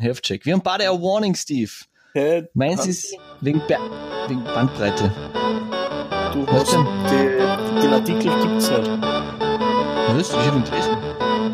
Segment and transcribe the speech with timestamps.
[0.00, 0.44] Health-Check.
[0.46, 1.70] Wir haben beide ein Warning, Steve.
[2.12, 3.78] Hey, Meins ist wegen, Ba-
[4.28, 5.12] wegen Bandbreite.
[6.32, 6.84] du hast denn?
[7.06, 8.90] die, den Artikel gibt's nicht.
[10.08, 10.30] Was?
[10.30, 10.96] Ich hab ihn gelesen.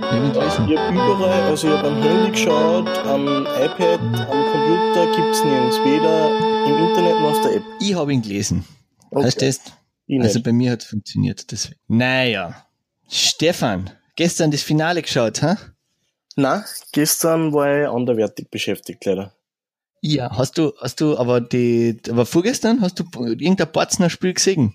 [0.01, 0.69] Ich hab ihn gelesen.
[0.71, 5.77] Ich habe überall, also ich habe am Handy geschaut, am iPad, am Computer gibt's nirgends.
[5.85, 7.63] Weder im Internet noch auf der App.
[7.81, 8.65] Ich habe ihn gelesen.
[9.11, 9.25] Okay.
[9.25, 9.61] Heißt das?
[10.21, 11.51] Also bei mir hat es funktioniert.
[11.51, 11.79] Deswegen.
[11.89, 12.67] Naja.
[13.09, 15.59] Stefan, gestern das Finale geschaut, ha?
[16.37, 19.33] Na, gestern war ich anderwertig beschäftigt, leider.
[20.03, 20.31] Ja.
[20.37, 24.75] Hast du, hast du, aber die, aber vorgestern hast du irgendein Barzner Spiel gesehen?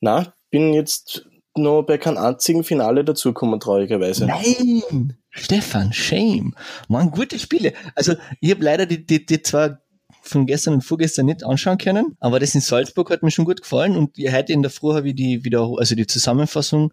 [0.00, 1.26] Na, bin jetzt
[1.56, 4.26] noch bei keinem einzigen Finale dazugekommen, traurigerweise.
[4.26, 5.16] Nein!
[5.30, 6.54] Stefan, shame.
[6.88, 7.72] Waren gute Spiele.
[7.94, 9.78] Also, ich habe leider die, die, die zwei
[10.22, 13.62] von gestern und vorgestern nicht anschauen können, aber das in Salzburg hat mir schon gut
[13.62, 16.92] gefallen und heute in der Früh habe ich die wieder, also die Zusammenfassung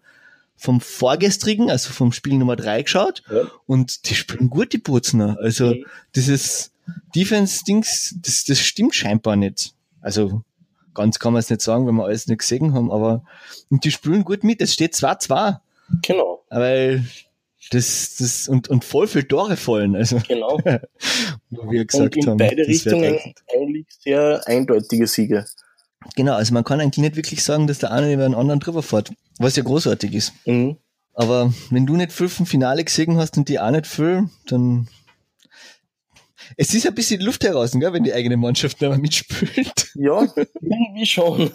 [0.56, 3.42] vom vorgestrigen, also vom Spiel Nummer drei geschaut Ja.
[3.66, 5.36] und die spielen gut, die Bozner.
[5.40, 5.84] Also, Mhm.
[6.14, 6.72] dieses
[7.14, 9.72] Defense-Dings, das, das stimmt scheinbar nicht.
[10.00, 10.42] Also,
[10.94, 13.24] ganz kann man es nicht sagen, wenn wir alles nicht gesehen haben, aber,
[13.70, 14.60] und die spielen gut mit.
[14.60, 15.60] Es steht 2-2.
[16.02, 17.04] Genau, Weil
[17.70, 20.58] das, das, und, und voll viel Tore fallen, also, genau.
[21.50, 22.36] wo wir Und gesagt in haben.
[22.38, 23.18] beide Richtungen
[23.54, 25.44] eigentlich sehr eindeutige Siege.
[26.14, 28.82] Genau, also man kann eigentlich nicht wirklich sagen, dass der eine über den anderen drüber
[28.82, 30.32] fährt, was ja großartig ist.
[30.44, 30.76] Mhm.
[31.14, 34.88] Aber wenn du nicht viel vom Finale gesehen hast und die auch nicht viel, dann,
[36.56, 39.92] es ist ein bisschen Luft heraus, gell, wenn die eigene Mannschaft da mal mitspielt.
[39.94, 40.26] Ja,
[40.60, 41.50] irgendwie schon.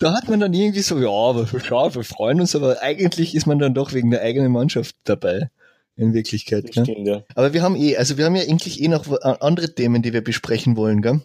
[0.00, 3.46] Da hat man dann irgendwie so, ja, aber schau, wir freuen uns, aber eigentlich ist
[3.46, 5.50] man dann doch wegen der eigenen Mannschaft dabei.
[5.98, 6.84] In Wirklichkeit, gell?
[6.84, 7.22] stimmt, ja.
[7.34, 10.22] Aber wir haben eh, also wir haben ja eigentlich eh noch andere Themen, die wir
[10.22, 11.22] besprechen wollen, gell?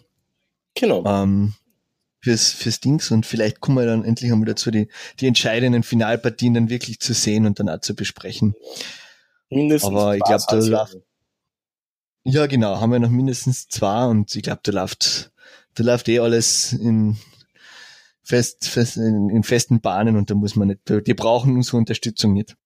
[0.74, 1.04] Genau.
[1.04, 1.52] ähm,
[2.22, 4.88] fürs, fürs Dings und vielleicht kommen wir dann endlich einmal dazu, die,
[5.20, 8.54] die entscheidenden Finalpartien dann wirklich zu sehen und dann auch zu besprechen.
[9.50, 10.96] Mindestens aber ich zwei glaub, da läuft-
[12.24, 15.32] Ja, genau, haben wir noch mindestens zwei und ich glaube, da läuft,
[15.74, 17.16] da läuft eh alles in
[18.22, 22.32] fest, fest in, in festen Bahnen und da muss man nicht, die brauchen unsere Unterstützung
[22.34, 22.56] nicht.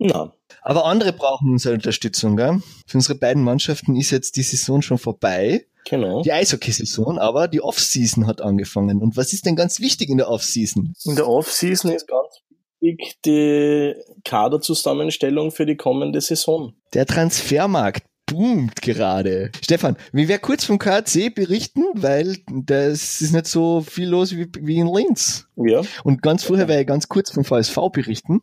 [0.00, 0.32] Na,
[0.62, 2.60] Aber andere brauchen unsere Unterstützung, gell?
[2.86, 5.66] Für unsere beiden Mannschaften ist jetzt die Saison schon vorbei.
[5.84, 6.22] Genau.
[6.22, 9.00] Die Eishockey-Saison, aber die Off-Season hat angefangen.
[9.00, 10.94] Und was ist denn ganz wichtig in der Off-Season?
[11.04, 12.40] In der Off-Season ist ganz
[12.80, 13.94] wichtig die
[14.24, 16.74] Kaderzusammenstellung für die kommende Saison.
[16.94, 19.50] Der Transfermarkt boomt gerade.
[19.62, 24.48] Stefan, wir werden kurz vom KC berichten, weil das ist nicht so viel los wie,
[24.60, 25.48] wie in Linz.
[25.56, 28.42] Ja, Und ganz vorher werde ich ganz kurz vom VSV berichten.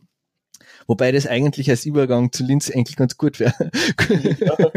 [0.86, 3.54] Wobei das eigentlich als Übergang zu Linz eigentlich ganz gut wäre.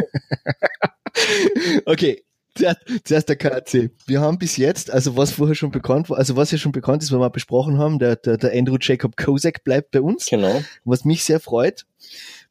[1.85, 2.23] okay.
[2.59, 3.91] Zuerst, zuerst der KAC.
[4.05, 7.03] Wir haben bis jetzt, also was vorher schon bekannt war, also was ja schon bekannt
[7.03, 10.61] ist, was wir besprochen haben, der, der, der Andrew Jacob Kozak bleibt bei uns, genau.
[10.83, 11.85] was mich sehr freut.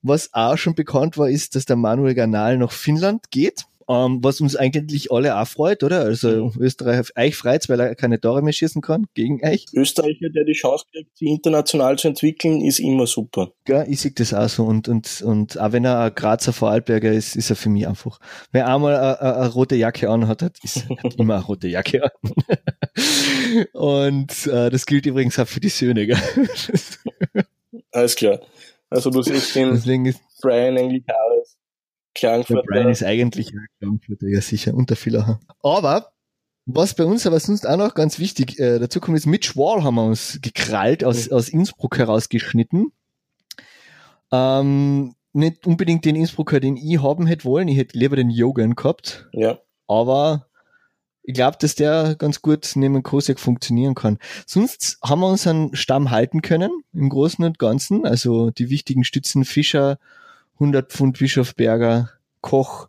[0.01, 4.41] Was auch schon bekannt war, ist, dass der Manuel Garnal nach Finnland geht, ähm, was
[4.41, 6.00] uns eigentlich alle auch freut, oder?
[6.00, 9.65] Also Österreich euch freut, weil er keine Tore mehr schießen kann gegen euch.
[9.75, 13.53] Österreicher, der die Chance kriegt, sich international zu entwickeln, ist immer super.
[13.66, 17.12] Ja, ich sehe das auch so und, und, und auch wenn er ein Grazer Vorarlberger
[17.12, 18.19] ist, ist er für mich einfach.
[18.53, 22.05] Wer einmal eine, eine, eine rote Jacke anhat, hat, ist, hat immer eine rote Jacke
[22.05, 22.10] an.
[23.72, 26.06] und äh, das gilt übrigens auch für die Söhne.
[26.06, 26.19] Gell?
[27.93, 28.41] Alles klar.
[28.91, 31.05] Also du siehst den Brian eigentlich
[32.23, 32.62] der Klagenfurter.
[32.67, 35.41] Brian ist eigentlich ein Frankfurter, ja sicher, und der Villacher.
[35.62, 36.12] Aber
[36.67, 39.83] was bei uns aber sonst auch noch ganz wichtig äh, dazu kommt, ist Mitch Wall
[39.83, 42.93] haben wir uns gekrallt, aus, aus Innsbruck herausgeschnitten.
[44.31, 47.69] Ähm, nicht unbedingt den Innsbrucker, den ich haben hätte wollen.
[47.69, 49.29] Ich hätte lieber den Jogan gehabt.
[49.33, 50.49] Ja, aber
[51.23, 54.19] ich glaube, dass der ganz gut neben Kosek funktionieren kann.
[54.47, 58.06] Sonst haben wir unseren Stamm halten können, im Großen und Ganzen.
[58.06, 59.99] Also die wichtigen Stützen Fischer,
[60.59, 62.11] 100 Pfund Bischofberger,
[62.41, 62.89] Koch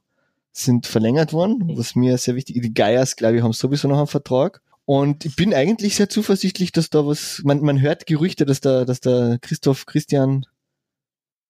[0.51, 2.65] sind verlängert worden, was mir sehr wichtig ist.
[2.65, 4.61] Die Geiers, glaube ich, haben sowieso noch einen Vertrag.
[4.85, 8.85] Und ich bin eigentlich sehr zuversichtlich, dass da was, man, man hört Gerüchte, dass da,
[8.85, 10.45] dass der Christoph Christian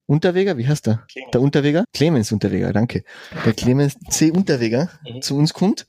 [0.10, 1.04] Unterweger, wie heißt der?
[1.08, 1.32] Clemens.
[1.34, 1.86] Der Unterweger?
[1.94, 3.04] Clemens Unterweger, danke.
[3.46, 4.32] Der Clemens C.
[4.32, 5.22] Unterweger Mhm.
[5.22, 5.86] zu uns kommt.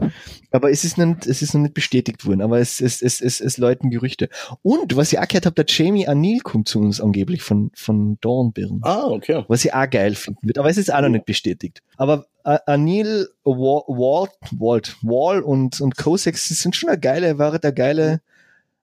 [0.50, 3.40] Aber es ist nicht, es ist noch nicht bestätigt worden, aber es, es, es, es,
[3.40, 4.28] es läuten Gerüchte.
[4.60, 8.18] Und was ich auch gehört habe, der Jamie Anil kommt zu uns angeblich von, von
[8.20, 8.80] Dornbirn.
[8.82, 9.42] Ah, okay.
[9.48, 10.58] Was ich auch geil finden wird.
[10.58, 11.82] Aber es ist auch noch nicht bestätigt.
[11.96, 17.72] Aber Anil, Wa- Walt, Walt, Wall und, und Kosex sind schon eine geile, war eine
[17.72, 18.20] geile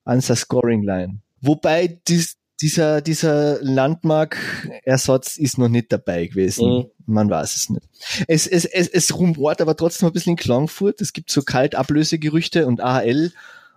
[0.06, 1.20] Answer-Scoring-Line.
[1.42, 6.68] Wobei dies, dieser, dieser Landmark-Ersatz ist noch nicht dabei gewesen.
[6.68, 6.86] Mhm.
[7.06, 7.88] Man weiß es nicht.
[8.28, 11.00] Es, es, es, es rumort aber trotzdem ein bisschen in Klangfurt.
[11.02, 13.32] Es gibt so Kaltablösegerüchte und AHL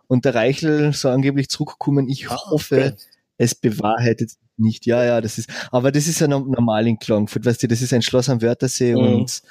[0.06, 2.09] und der Reichel soll angeblich zurückkommen.
[2.09, 3.05] Ich Ah, hoffe, okay.
[3.37, 4.87] es bewahrheitet nicht.
[4.87, 7.93] Ja, ja, das ist, aber das ist ja normal in Klagenfurt, weißt du, das ist
[7.93, 9.00] ein Schloss am Wörthersee mhm.
[9.00, 9.43] und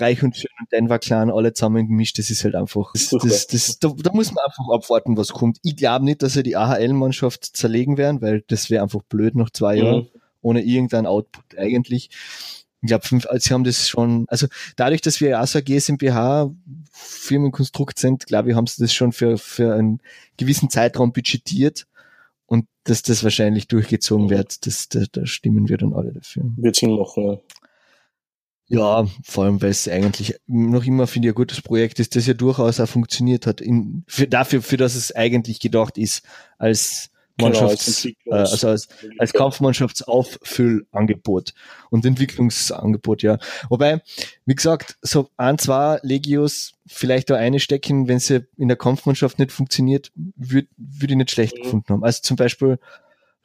[0.00, 3.46] Reich und Schön und Denver Clan alle zusammen gemischt, das ist halt einfach, das, das,
[3.46, 5.58] das, da, da muss man einfach abwarten, was kommt.
[5.62, 9.50] Ich glaube nicht, dass sie die AHL-Mannschaft zerlegen werden, weil das wäre einfach blöd nach
[9.50, 9.82] zwei mhm.
[9.82, 10.08] Jahren,
[10.42, 12.10] ohne irgendeinen Output eigentlich.
[12.82, 14.46] Ich glaube, sie haben das schon, also
[14.76, 16.50] dadurch, dass wir ja so ein GSMBH
[16.92, 20.00] Firmenkonstrukt sind, glaube ich, haben sie das schon für, für einen
[20.36, 21.86] gewissen Zeitraum budgetiert
[22.46, 26.44] und dass das wahrscheinlich durchgezogen wird, das, da, da stimmen wir dann alle dafür.
[26.56, 27.38] Wird Sinn machen, ja.
[28.68, 32.26] Ja, vor allem, weil es eigentlich noch immer, finde ich, ein gutes Projekt ist, das
[32.26, 36.24] ja durchaus auch funktioniert hat, in, für, dafür, für das es eigentlich gedacht ist,
[36.58, 37.10] als
[37.40, 41.54] Mannschafts, genau, als äh, also als, als Kampfmannschaftsauffüllangebot
[41.90, 43.38] und Entwicklungsangebot, ja.
[43.68, 44.02] Wobei,
[44.46, 49.38] wie gesagt, so ein, zwei Legios vielleicht da eine stecken, wenn sie in der Kampfmannschaft
[49.38, 51.62] nicht funktioniert, würde würd ich nicht schlecht mhm.
[51.62, 52.04] gefunden haben.
[52.04, 52.78] Also zum Beispiel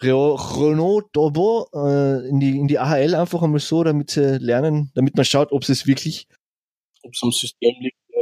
[0.04, 5.16] Renault Dobo äh, in, die, in die AHL einfach einmal so, damit sie lernen, damit
[5.16, 6.28] man schaut, ob es wirklich
[7.04, 7.98] ob es am System liegt.
[8.10, 8.22] Ja.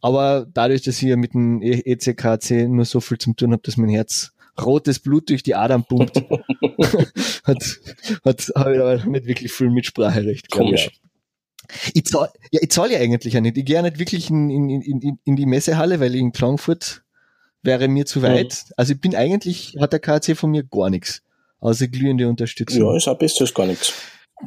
[0.00, 3.76] Aber dadurch, dass ich ja mit dem ECKC nur so viel zu tun habe, dass
[3.76, 6.16] mein Herz rotes Blut durch die Adern pumpt,
[7.44, 7.80] hat,
[8.24, 10.50] hat, habe ich aber nicht wirklich viel Mitspracherecht.
[10.50, 10.90] Komisch.
[11.86, 13.56] Ich, ich zahle ja, ich zahl ja eigentlich auch nicht.
[13.56, 17.02] Ich gehe nicht wirklich in, in, in, in die Messehalle, weil ich in Klagenfurt
[17.64, 18.64] wäre mir zu weit.
[18.68, 18.74] Mhm.
[18.76, 21.22] Also ich bin eigentlich, hat der KC von mir gar nichts.
[21.60, 22.82] Außer glühende Unterstützung.
[22.82, 23.92] Ja, ist auch als gar nichts.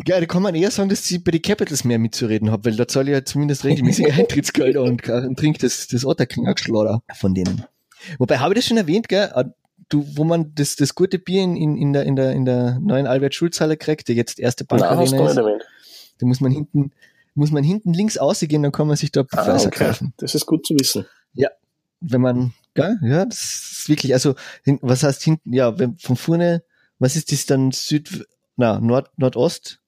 [0.06, 2.75] Ja, da kann man eher sagen, dass ich bei den Capitals mehr mitzureden habe, weil
[2.75, 6.54] da zahle ich ja zumindest regelmäßig Eintrittsgelder und, und trinke das, das Otterkringer
[7.16, 7.66] von denen.
[8.19, 9.31] Wobei, habe ich das schon erwähnt, gell?
[9.34, 9.46] Ah,
[9.90, 12.80] du, wo man das, das gute Bier in, in, in, der, in, der, in der
[12.80, 15.38] neuen Albert-Schulz-Halle kriegt, der jetzt erste Bankarena ist.
[16.19, 16.92] Da muss man hinten,
[17.34, 19.86] muss man hinten links ausgehen, dann kann man sich da ah, okay.
[19.86, 20.14] kaufen.
[20.18, 21.06] Das ist gut zu wissen.
[21.34, 21.50] Ja,
[22.02, 23.00] wenn man Gell?
[23.01, 24.35] Ja, das ist wirklich, also,
[24.81, 26.63] was heißt hinten, ja, wenn von vorne,
[27.00, 29.81] was ist das dann Süd, na, Nord, Nordost?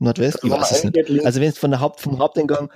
[0.00, 0.40] Nordwest?
[0.42, 1.24] Ich weiß es nicht.
[1.24, 2.72] Also wenn es von der Haupt, vom Haupteingang,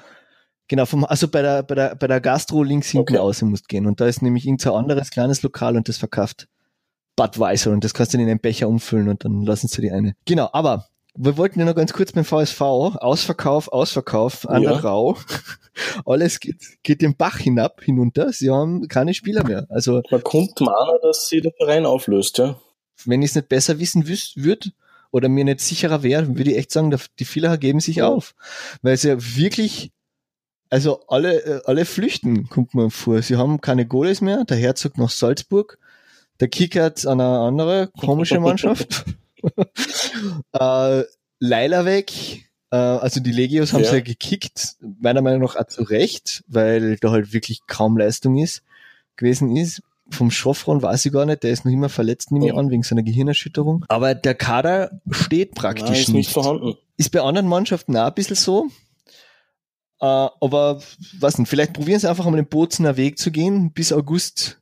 [0.69, 3.19] genau, vom, also bei der, bei der, bei der Gastro links hinten okay.
[3.19, 3.87] außen musst gehen.
[3.87, 6.47] Und da ist nämlich irgendein anderes kleines Lokal und das verkauft
[7.17, 10.15] Budweiser und das kannst du in einen Becher umfüllen und dann lassen sie die eine.
[10.25, 10.87] Genau, aber
[11.21, 14.73] wir wollten ja noch ganz kurz beim VSV, Ausverkauf, Ausverkauf, an ja.
[14.73, 15.17] der Rau.
[16.07, 18.33] Alles geht, geht den Bach hinab, hinunter.
[18.33, 19.67] Sie haben keine Spieler mehr.
[19.69, 22.61] Also, Man kommt meinen, dass sie der Verein auflöst, ja.
[23.05, 24.71] Wenn ich es nicht besser wissen würde
[25.11, 28.09] oder mir nicht sicherer wäre, würde ich echt sagen, die Villacher geben sich ja.
[28.09, 28.35] auf.
[28.83, 29.91] Weil sie ja wirklich,
[30.71, 33.23] also alle, äh, alle flüchten, kommt man vor.
[33.23, 35.79] Sie haben keine Goles mehr, der Herzog nach Salzburg,
[36.39, 39.05] der Kickert an eine andere komische Mannschaft.
[40.53, 41.03] äh,
[41.41, 42.13] Leila weg,
[42.71, 43.91] äh, also die Legios haben ja.
[43.91, 48.37] sie ja gekickt, meiner Meinung nach auch zu Recht, weil da halt wirklich kaum Leistung
[48.37, 48.63] ist,
[49.17, 49.83] gewesen ist.
[50.11, 52.83] Vom Schroffron weiß ich gar nicht, der ist noch immer verletzt, nehme ich an, wegen
[52.83, 53.85] seiner Gehirnerschütterung.
[53.89, 56.31] Aber der Kader steht praktisch Nein, ist nicht.
[56.31, 56.75] vorhanden.
[56.97, 58.69] Ist bei anderen Mannschaften auch ein bisschen so.
[60.01, 60.81] Uh, aber
[61.19, 64.61] was nicht, vielleicht probieren sie einfach einmal den Bozener Weg zu gehen, bis August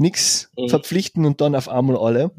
[0.00, 0.68] nix mhm.
[0.68, 2.32] verpflichten und dann auf einmal alle.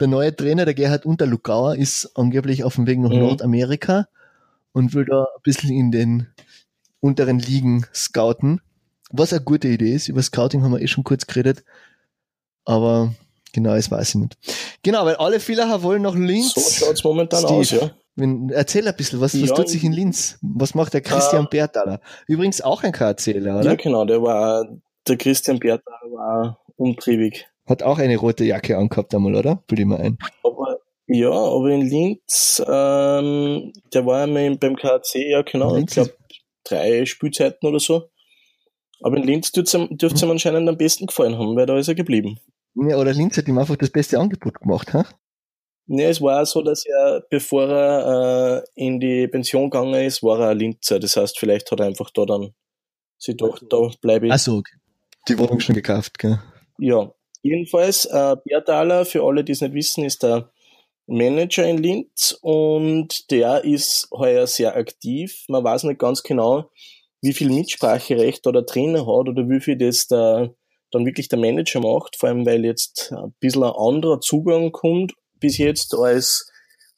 [0.00, 3.20] Der neue Trainer, der Gerhard Unterlugauer, ist angeblich auf dem Weg nach mhm.
[3.20, 4.08] Nordamerika
[4.72, 6.26] und will da ein bisschen in den
[7.00, 8.60] unteren Ligen scouten.
[9.10, 10.08] Was eine gute Idee ist.
[10.08, 11.62] Über Scouting haben wir eh schon kurz geredet.
[12.64, 13.14] Aber
[13.52, 14.38] genau, das weiß ich nicht.
[14.82, 16.54] Genau, weil alle Villacher wollen nach Linz.
[16.54, 17.90] So schaut's momentan Steve, aus, ja.
[18.16, 20.38] Wenn, erzähl ein bisschen, was, was tut sich in Linz?
[20.40, 22.00] Was macht der Christian uh, Bertaler?
[22.26, 23.70] Übrigens auch ein KCler, oder?
[23.70, 24.66] Ja, genau, der war,
[25.06, 27.46] der Christian Bertaler war umtriebig.
[27.66, 29.62] Hat auch eine rote Jacke angehabt einmal, oder?
[29.66, 30.18] Bild ich mal ein.
[30.42, 36.14] Aber, ja, aber in Linz, ähm, der war einmal beim KAC, ja genau, ich glaube
[36.64, 38.10] drei Spielzeiten oder so.
[39.00, 41.94] Aber in Linz dürfte es ihm anscheinend am besten gefallen haben, weil da ist er
[41.94, 42.38] geblieben.
[42.74, 45.04] Ja, oder Linz hat ihm einfach das beste Angebot gemacht, ha?
[45.86, 50.40] Ja, es war so, dass er, bevor er äh, in die Pension gegangen ist, war
[50.40, 50.98] er ein Linzer.
[50.98, 52.54] Das heißt, vielleicht hat er einfach da dann
[53.18, 54.32] sich gedacht, da bleibe ich.
[54.32, 54.76] Ach so, okay.
[55.28, 56.40] Die Wohnung schon gekauft, gell?
[56.78, 57.12] Ja,
[57.42, 60.50] jedenfalls, äh, Bertaler, für alle, die es nicht wissen, ist der
[61.06, 65.44] Manager in Linz und der ist heuer sehr aktiv.
[65.48, 66.70] Man weiß nicht ganz genau,
[67.20, 70.54] wie viel Mitspracherecht oder Trainer hat oder wie viel das der,
[70.90, 75.12] dann wirklich der Manager macht, vor allem weil jetzt ein bisschen ein anderer Zugang kommt
[75.40, 76.50] bis jetzt als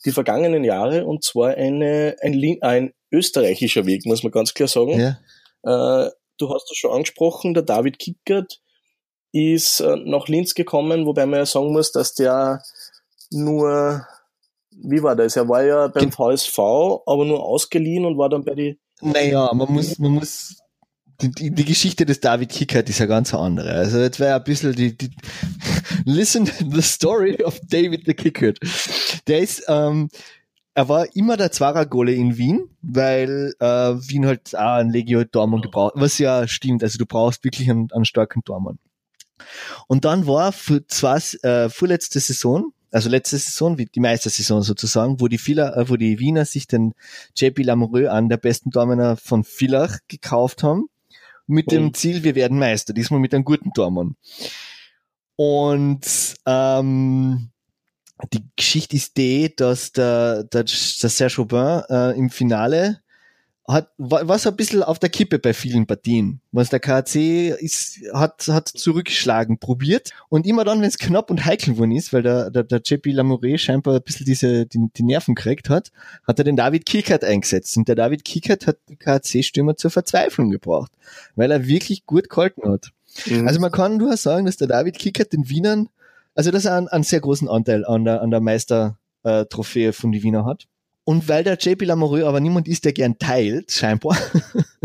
[0.04, 5.00] die vergangenen Jahre und zwar eine, ein, ein österreichischer Weg, muss man ganz klar sagen.
[5.00, 6.06] Ja.
[6.06, 8.60] Äh, du hast das schon angesprochen, der David Kickert
[9.36, 12.62] ist äh, nach Linz gekommen, wobei man ja sagen muss, dass der
[13.30, 14.06] nur,
[14.70, 15.36] wie war das?
[15.36, 18.78] Er war ja beim VSV, aber nur ausgeliehen und war dann bei die.
[19.00, 20.56] Naja, man muss, man muss
[21.20, 23.70] die, die, Geschichte des David Kickert ist ja ganz andere.
[23.70, 25.10] Also jetzt wäre ein bisschen die, die
[26.04, 28.58] Listen the story of David the Kickert.
[29.26, 30.08] Der ist, ähm,
[30.74, 35.62] er war immer der Zwarer-Gole in Wien, weil äh, Wien halt auch einen Legio Dormann
[35.62, 36.82] gebraucht, was ja stimmt.
[36.82, 38.78] Also du brauchst wirklich einen, einen starken Dormann.
[39.86, 45.20] Und dann war für zwei, äh, vorletzte Saison, also letzte Saison, wie die Meistersaison sozusagen,
[45.20, 46.94] wo die Villach, äh, wo die Wiener sich den
[47.36, 50.88] JP Lamoureux an der besten Dormanner von Villach gekauft haben,
[51.46, 54.16] mit dem Ziel, wir werden Meister, diesmal mit einem guten Dormann.
[55.36, 57.50] Und ähm,
[58.32, 63.00] die Geschichte ist die, dass der, der, der Serge Aubin äh, im Finale
[63.68, 66.40] hat, war so ein bisschen auf der Kippe bei vielen Partien.
[66.52, 70.10] Was der KC ist, hat, hat zurückgeschlagen, probiert.
[70.28, 73.10] Und immer dann, wenn es knapp und heikel geworden ist, weil der, der, der JP
[73.10, 75.90] Lamoureux scheinbar ein bisschen diese, die, die Nerven gekriegt hat,
[76.26, 77.76] hat er den David Kickert eingesetzt.
[77.76, 80.92] Und der David Kickert hat die KC-Stürmer zur Verzweiflung gebracht,
[81.34, 82.92] weil er wirklich gut gehalten hat.
[83.26, 83.48] Mhm.
[83.48, 85.88] Also man kann nur sagen, dass der David Kickert den Wienern,
[86.36, 90.22] also dass er einen, einen sehr großen Anteil an der, an der Meister-Trophäe von die
[90.22, 90.68] Wiener hat.
[91.06, 94.18] Und weil der JP Lamoureux aber niemand ist, der gern teilt, scheinbar,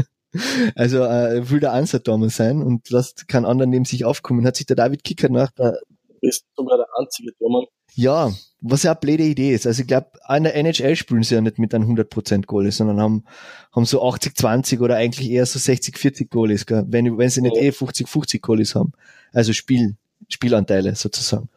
[0.76, 4.68] also äh, will der Ansatz sein und lässt keinen anderen neben sich aufkommen, hat sich
[4.68, 5.80] der David Kicker nach der
[6.22, 7.66] ist sogar der einzige Dormann.
[7.96, 9.66] Ja, was ja eine blöde Idee ist.
[9.68, 13.02] Also ich glaube, an der NHL spielen sie ja nicht mit einem 100% Goalie, sondern
[13.02, 13.26] haben,
[13.72, 16.86] haben so 80-20 oder eigentlich eher so 60-40 Goalies, gell?
[16.88, 17.64] wenn, wenn sie nicht ja.
[17.64, 18.94] eh 50-50 Goalies haben.
[19.34, 19.96] Also Spiel,
[20.30, 21.50] Spielanteile sozusagen.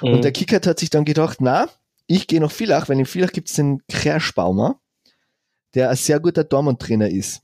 [0.00, 0.14] Mhm.
[0.14, 1.68] Und der Kicker hat sich dann gedacht, na,
[2.06, 4.80] ich gehe nach Villach, weil in Villach gibt es den Kerschbaumer,
[5.74, 7.42] der ein sehr guter Dortmund-Trainer ist.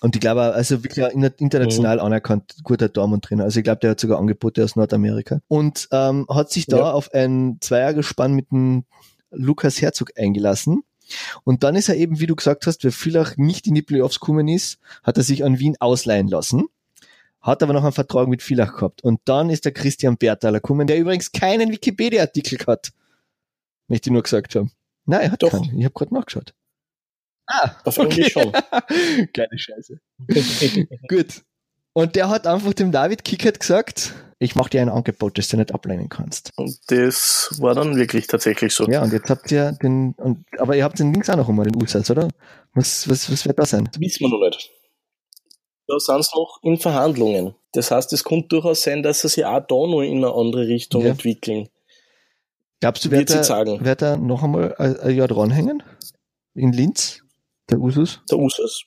[0.00, 1.06] Und ich glaube, also wirklich
[1.40, 2.02] international mhm.
[2.02, 3.44] anerkannt guter Dortmund-Trainer.
[3.44, 5.40] Also ich glaube, der hat sogar Angebote aus Nordamerika.
[5.48, 6.92] Und ähm, hat sich da ja.
[6.92, 8.84] auf ein Zweiergespann mit dem
[9.30, 10.82] Lukas Herzog eingelassen.
[11.42, 14.20] Und dann ist er eben, wie du gesagt hast, wer Villach nicht in die Playoffs
[14.20, 16.66] gekommen ist, hat er sich an Wien ausleihen lassen.
[17.40, 19.02] Hat aber noch einen Vertrag mit Villach gehabt.
[19.02, 22.92] Und dann ist der Christian Bertaler gekommen, der übrigens keinen Wikipedia-Artikel hat.
[23.88, 24.70] Möchte ich nur gesagt haben.
[25.06, 25.50] Nein, er hat Doch.
[25.50, 25.78] keinen.
[25.78, 26.54] Ich habe gerade nachgeschaut.
[27.46, 28.28] Ah, auf okay.
[28.28, 28.52] schon.
[29.32, 29.98] Keine Scheiße.
[31.08, 31.42] Gut.
[31.94, 35.56] Und der hat einfach dem David Kickert gesagt, ich mache dir ein Angebot, das du
[35.56, 36.52] nicht ablehnen kannst.
[36.56, 38.86] Und das war dann wirklich tatsächlich so.
[38.88, 41.66] Ja, und jetzt habt ihr den, und, aber ihr habt den links auch noch einmal,
[41.66, 42.28] den Usatz, oder?
[42.74, 43.88] Was, was, was wird das sein?
[43.90, 44.70] Das wissen wir noch nicht.
[45.88, 47.54] Da sind sie noch in Verhandlungen.
[47.72, 50.68] Das heißt, es könnte durchaus sein, dass sie sich auch da noch in eine andere
[50.68, 51.10] Richtung ja.
[51.10, 51.68] entwickeln.
[52.80, 55.82] Glaubst du, wird er, wird er noch einmal ein, ein Jahr dranhängen?
[56.54, 57.22] In Linz?
[57.70, 58.20] Der Usus?
[58.30, 58.84] Der Usus.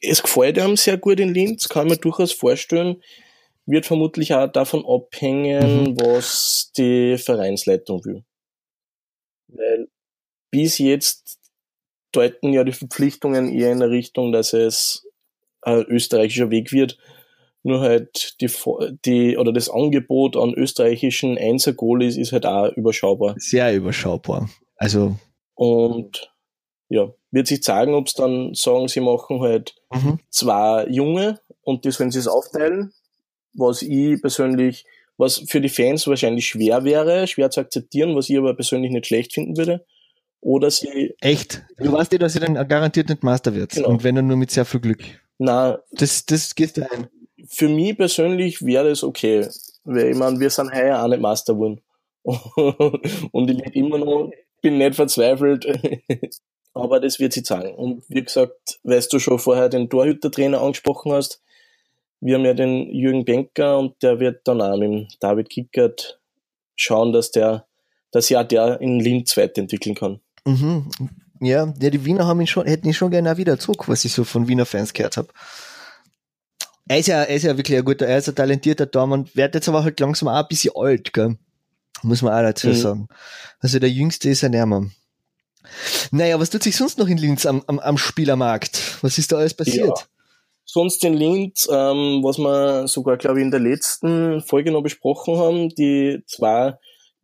[0.00, 3.02] Es gefällt ihm sehr gut in Linz, kann man durchaus vorstellen.
[3.64, 5.96] Wird vermutlich auch davon abhängen, mhm.
[6.00, 8.24] was die Vereinsleitung will.
[9.48, 9.88] Weil
[10.52, 11.40] bis jetzt
[12.12, 15.06] deuten ja die Verpflichtungen eher in der Richtung, dass es
[15.62, 16.96] ein österreichischer Weg wird
[17.66, 18.48] nur halt die,
[19.04, 23.34] die oder das Angebot an österreichischen Einser-Goalies ist halt auch überschaubar.
[23.38, 24.48] Sehr überschaubar.
[24.76, 25.16] Also.
[25.56, 26.32] Und
[26.88, 30.20] ja, wird sich zeigen, ob es dann sagen, sie machen halt mhm.
[30.30, 32.92] zwei Junge und das wenn sie es aufteilen,
[33.52, 34.84] was ich persönlich,
[35.16, 39.06] was für die Fans wahrscheinlich schwer wäre, schwer zu akzeptieren, was ich aber persönlich nicht
[39.06, 39.84] schlecht finden würde.
[40.40, 41.14] Oder sie.
[41.20, 41.64] Echt?
[41.78, 43.72] Du weißt ja, dass sie dann garantiert nicht Master wird.
[43.72, 43.88] Genau.
[43.88, 45.02] Und wenn dann nur mit sehr viel Glück.
[45.38, 47.08] Na, das, das geht ein
[47.48, 49.48] für mich persönlich wäre das okay.
[49.84, 51.80] Weil ich meine, wir sind heuer auch nicht Master geworden.
[52.24, 54.30] und ich lebe immer noch,
[54.62, 55.66] bin nicht verzweifelt.
[56.74, 57.74] Aber das wird sie zeigen.
[57.74, 61.40] Und wie gesagt, weißt du schon vorher den Torhütertrainer angesprochen hast,
[62.20, 66.18] wir haben ja den Jürgen Benker und der wird dann auch mit David Kickert
[66.74, 67.66] schauen, dass der,
[68.10, 70.20] dass ja der in Linz weiterentwickeln kann.
[70.44, 70.90] Mhm.
[71.40, 74.12] Ja, ja, die Wiener haben ihn schon, hätten ihn schon gerne wieder zurück, was ich
[74.12, 75.28] so von Wiener Fans gehört habe.
[76.88, 79.54] Er ist ja, er ist ja wirklich ein guter, er ist ein talentierter Tormann, wird
[79.54, 81.36] jetzt aber halt langsam auch ein bisschen alt, gell?
[82.02, 82.74] Muss man auch dazu mhm.
[82.74, 83.08] sagen.
[83.60, 84.86] Also der Jüngste ist ein Ärmer.
[86.12, 88.98] Naja, was tut sich sonst noch in Linz am, am, am Spielermarkt?
[89.02, 89.98] Was ist da alles passiert?
[89.98, 90.04] Ja.
[90.64, 95.36] Sonst in Linz, ähm, was wir sogar, glaube ich, in der letzten Folge noch besprochen
[95.38, 96.74] haben, die zwei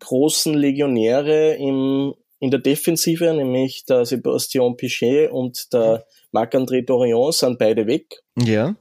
[0.01, 7.59] großen Legionäre im, in der Defensive, nämlich der Sebastian Pichet und der Marc-André Dorion, sind
[7.59, 8.23] beide weg.
[8.37, 8.75] Ja.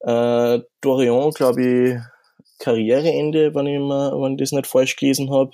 [0.00, 2.00] Äh, Dorian, glaube ich,
[2.58, 5.50] Karriereende, wenn ich, mal, wenn ich das nicht falsch gelesen habe.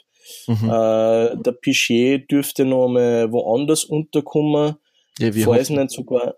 [0.46, 0.70] Mhm.
[0.70, 4.76] Äh, der Pichet dürfte noch mal woanders unterkommen.
[5.18, 6.34] Ja, wir falls nicht sogar.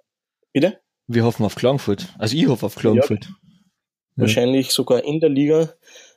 [0.52, 0.78] Bitte?
[1.06, 2.08] Wir hoffen auf Klagenfurt.
[2.18, 3.24] Also ich hoffe auf Klagenfurt.
[3.24, 3.34] Ja,
[4.16, 5.74] wahrscheinlich sogar in der Liga.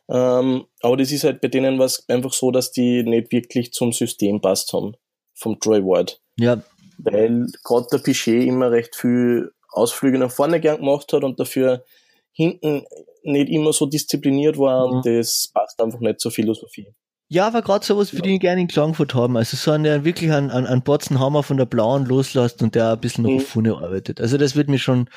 [0.09, 3.91] Ähm, aber das ist halt bei denen was einfach so, dass die nicht wirklich zum
[3.91, 4.95] System passt haben.
[5.33, 6.21] Vom Troy Ward.
[6.39, 6.63] Ja.
[6.99, 11.83] Weil gerade der Pichet immer recht viel Ausflüge nach vorne gern gemacht hat und dafür
[12.31, 12.85] hinten
[13.23, 14.93] nicht immer so diszipliniert war mhm.
[14.93, 16.93] und das passt einfach nicht zur Philosophie.
[17.29, 18.35] Ja, aber gerade sowas würde ja.
[18.35, 19.35] ich gerne in Klagenfurt haben.
[19.35, 22.93] Also so einen, der wirklich einen, einen, einen Botzenhammer von der Blauen loslässt und der
[22.93, 23.37] ein bisschen noch mhm.
[23.37, 24.21] auf vorne arbeitet.
[24.21, 25.09] Also das wird mir schon,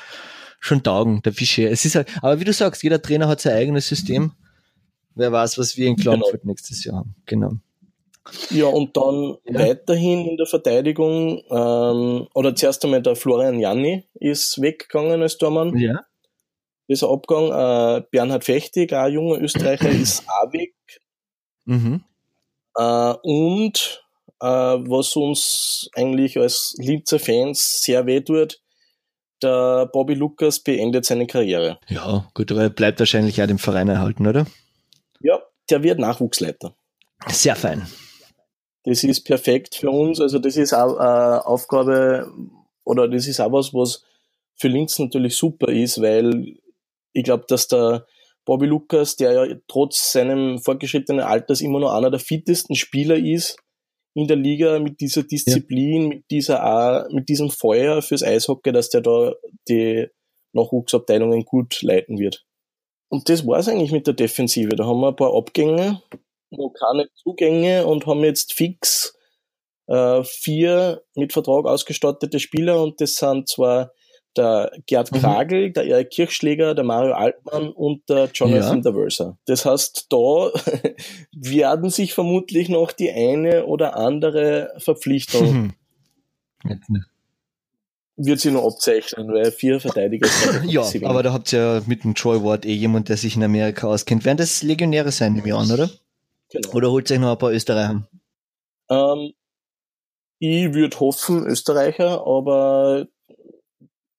[0.59, 1.69] schon taugen, der Fische.
[1.69, 4.33] Es ist halt, aber wie du sagst, jeder Trainer hat sein eigenes System.
[5.15, 6.51] Wer weiß, was wir in Klagenfurt genau.
[6.51, 7.15] nächstes Jahr haben.
[7.25, 7.53] Genau.
[8.51, 9.59] Ja, und dann ja.
[9.59, 15.75] weiterhin in der Verteidigung, ähm, oder zuerst einmal der Florian Janni ist weggegangen als Tormann.
[15.77, 16.01] Ja.
[16.87, 17.45] Dieser Abgang.
[17.47, 20.75] Äh, Bernhard Fechtig, auch ein junger Österreicher, ist auch weg.
[21.65, 22.03] Mhm.
[22.75, 24.03] Äh, und
[24.39, 28.61] äh, was uns eigentlich als Linzer Fans sehr weh tut,
[29.41, 31.79] der Bobby Lukas beendet seine Karriere.
[31.87, 34.45] Ja, gut, aber er bleibt wahrscheinlich auch dem Verein erhalten, oder?
[35.19, 36.75] Ja, der wird Nachwuchsleiter.
[37.27, 37.87] Sehr fein.
[38.83, 40.19] Das ist perfekt für uns.
[40.19, 42.31] Also das ist auch eine Aufgabe
[42.83, 44.03] oder das ist auch was, was
[44.55, 46.57] für Linz natürlich super ist, weil
[47.13, 48.05] ich glaube, dass der
[48.45, 53.57] Bobby Lukas, der ja trotz seinem fortgeschrittenen Alters immer noch einer der fittesten Spieler ist
[54.13, 56.07] in der Liga mit dieser Disziplin, ja.
[56.09, 59.33] mit dieser mit diesem Feuer fürs Eishockey, dass der da
[59.67, 60.07] die
[60.53, 62.45] Nachwuchsabteilungen gut leiten wird.
[63.09, 64.75] Und das war's eigentlich mit der Defensive.
[64.75, 66.01] Da haben wir ein paar Abgänge,
[66.51, 69.17] noch keine Zugänge und haben jetzt fix
[69.87, 73.91] äh, vier mit Vertrag ausgestattete Spieler und das sind zwar
[74.37, 75.17] der Gerd mhm.
[75.17, 75.73] Kragel, mhm.
[75.73, 78.83] der Erik Kirchschläger, der Mario Altmann und der Jonathan ja.
[78.83, 79.37] Daversa.
[79.45, 80.17] Das heißt, da
[81.35, 85.73] werden sich vermutlich noch die eine oder andere Verpflichtung
[88.17, 90.65] wird sie noch abzeichnen, weil vier Verteidiger sind.
[90.71, 93.43] ja, aber da habt ihr ja mit dem Troy Ward eh jemand, der sich in
[93.43, 94.25] Amerika auskennt.
[94.25, 95.89] Werden das Legionäre sein, nehme ich an, oder?
[96.51, 96.69] Genau.
[96.73, 98.07] Oder holt sich noch ein paar Österreicher?
[98.89, 99.33] Ähm,
[100.39, 103.07] ich würde hoffen, Österreicher, aber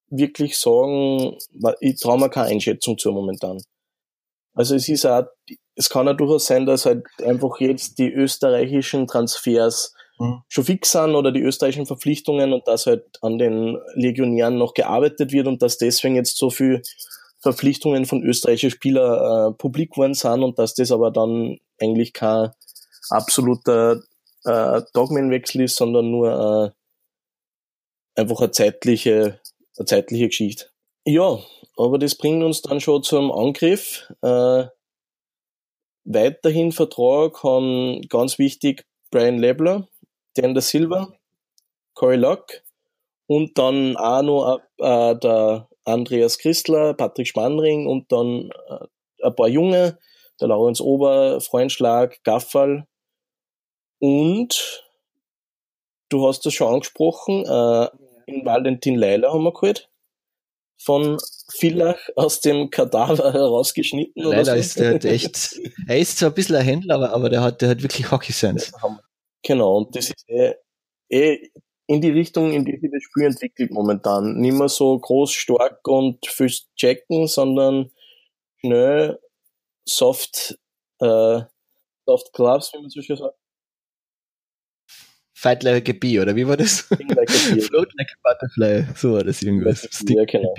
[0.09, 1.37] wirklich sagen,
[1.81, 3.61] ich traue mir keine Einschätzung zu momentan.
[4.55, 5.25] Also es ist auch,
[5.75, 10.43] es kann ja durchaus sein, dass halt einfach jetzt die österreichischen Transfers mhm.
[10.49, 15.33] schon fix sind oder die österreichischen Verpflichtungen und dass halt an den Legionären noch gearbeitet
[15.33, 16.83] wird und dass deswegen jetzt so viel
[17.43, 22.51] Verpflichtungen von österreichischen Spielern äh, publik worden sind und dass das aber dann eigentlich kein
[23.11, 24.01] absoluter
[24.45, 26.75] äh, Dogmenwechsel ist, sondern nur
[28.17, 29.41] äh, einfach eine zeitliche
[29.77, 30.67] eine zeitliche Geschichte.
[31.05, 31.39] Ja,
[31.77, 34.13] aber das bringt uns dann schon zum Angriff.
[34.23, 34.67] Äh,
[36.05, 39.89] weiterhin Vertrag haben ganz wichtig Brian Lebler,
[40.35, 41.13] Dan da Silva,
[41.95, 42.63] Corey Luck
[43.27, 49.49] und dann auch noch äh, der Andreas Christler, Patrick Spannring und dann äh, ein paar
[49.49, 49.99] Junge,
[50.41, 52.87] der Laurenz Ober, Freundschlag, Gaffal
[53.99, 54.83] und
[56.09, 57.89] du hast das schon angesprochen, äh,
[58.27, 59.89] in Valentin Leila haben wir geholt.
[60.79, 61.19] Von
[61.53, 64.21] Villach aus dem Kadaver herausgeschnitten.
[64.23, 64.33] So.
[64.33, 67.71] ist der echt, er ist zwar ein bisschen ein Händler, aber, aber der hat, der
[67.71, 68.73] hat wirklich Hockey-Sense.
[69.45, 70.55] Genau, und das ist eh,
[71.09, 71.51] eh
[71.87, 74.39] in die Richtung, in die sich das Spiel entwickelt momentan.
[74.39, 77.91] Nicht mehr so groß, stark und fürs Checken, sondern
[78.59, 79.19] schnell,
[79.85, 80.59] soft,
[81.01, 81.41] äh,
[82.07, 83.37] soft Gloves, wie man so schön sagt.
[85.35, 86.89] Fight like a bee, oder wie war das?
[86.91, 89.89] Like Float like a butterfly, so war das irgendwas.
[90.07, 90.55] Ja, genau.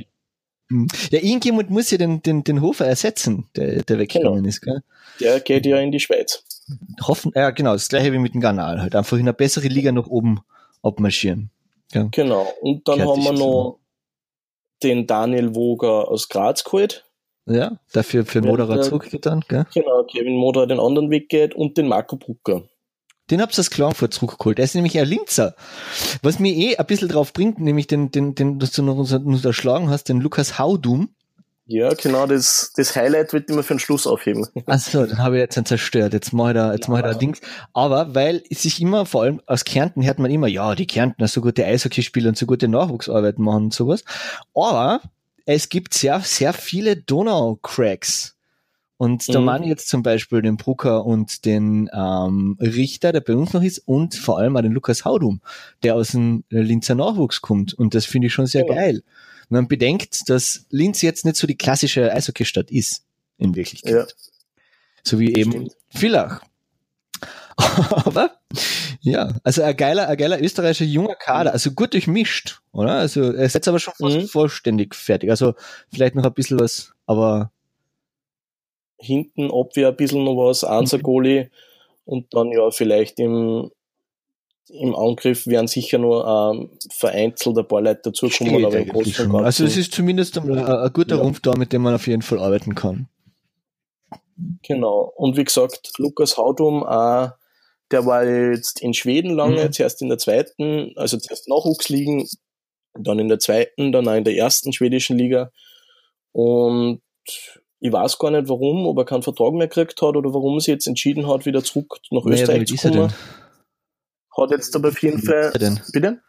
[0.69, 0.87] Hm.
[1.09, 4.49] Ja, irgendjemand muss ja den, den, den Hofer ersetzen, der, der weggegangen genau.
[4.49, 4.81] ist, gell?
[5.19, 6.43] Der geht ja in die Schweiz.
[7.01, 9.91] Hoffen, ja, genau, das gleiche wie mit dem Kanal, halt einfach in eine bessere Liga
[9.91, 10.41] nach oben
[10.83, 11.49] abmarschieren.
[11.91, 12.07] Ja.
[12.11, 13.79] Genau, und dann Fertig haben wir noch
[14.83, 17.05] den Daniel Woger aus Graz geholt.
[17.45, 19.65] Ja, dafür für Moderer zurückgeht dann, gell?
[19.73, 22.63] Genau, Kevin Moderer den anderen Weg geht und den Marco Brucker.
[23.31, 24.57] Den hab's aus Klagenfurt zurückgeholt.
[24.57, 25.55] Der ist nämlich ein Linzer.
[26.21, 29.89] Was mir eh ein bisschen drauf bringt, nämlich den, den, den, dass du noch unterschlagen
[29.89, 31.15] hast, den Lukas Haudum.
[31.65, 34.45] Ja, genau, das, das Highlight wird immer für den Schluss aufheben.
[34.65, 36.13] Achso, dann habe ich jetzt einen zerstört.
[36.13, 37.39] Jetzt mache ich da, jetzt mache ich da Dings.
[37.73, 41.39] Aber weil sich immer, vor allem aus Kärnten hört man immer, ja, die Kärntner so
[41.39, 44.03] gute Eishockeyspieler und so gute Nachwuchsarbeiten machen und sowas.
[44.53, 45.01] Aber
[45.45, 48.35] es gibt sehr, sehr viele Donau-Cracks.
[48.97, 49.45] Und da mhm.
[49.45, 53.63] meine ich jetzt zum Beispiel den Brucker und den ähm, Richter, der bei uns noch
[53.63, 55.41] ist, und vor allem auch den Lukas Haudum,
[55.81, 57.73] der aus dem Linzer Nachwuchs kommt.
[57.73, 58.73] Und das finde ich schon sehr ja.
[58.73, 59.03] geil.
[59.53, 63.03] Wenn man bedenkt, dass Linz jetzt nicht so die klassische Eishockeystadt ist,
[63.37, 63.93] in Wirklichkeit.
[63.93, 64.07] Ja.
[65.03, 65.77] So wie eben Stimmt.
[65.89, 66.41] Villach.
[67.55, 68.39] Aber
[69.01, 72.93] ja, also ein geiler, ein geiler österreichischer junger Kader, also gut durchmischt, oder?
[72.93, 74.27] Also er ist jetzt aber schon fast mhm.
[74.27, 75.29] vollständig fertig.
[75.29, 75.53] Also
[75.93, 77.51] vielleicht noch ein bisschen was, aber
[78.97, 81.51] hinten Abwehr ein bisschen noch was, Ansa Goalie
[82.05, 83.69] und dann ja vielleicht im
[84.69, 89.43] im Angriff werden sicher nur ähm, vereinzelt ein paar Leute dazukommen, aber im Großen und
[89.43, 91.21] Also es ist zumindest ein, ein guter ja.
[91.21, 93.07] Rumpf da, mit dem man auf jeden Fall arbeiten kann.
[94.63, 95.13] Genau.
[95.15, 97.29] Und wie gesagt, Lukas Haudum, äh,
[97.91, 99.71] der war jetzt in Schweden lange, mhm.
[99.73, 102.27] zuerst in der zweiten, also zuerst Nachwuchsligen,
[102.95, 105.51] dann in der zweiten, dann auch in der ersten schwedischen Liga.
[106.31, 107.01] Und
[107.79, 110.71] ich weiß gar nicht warum, ob er keinen Vertrag mehr gekriegt hat oder warum sie
[110.71, 113.13] jetzt entschieden hat, wieder zurück nach naja, Österreich zu kommen.
[114.37, 115.51] Hat jetzt aber auf jeden Fall.
[115.51, 115.79] Denn?
[115.91, 116.21] Bitte?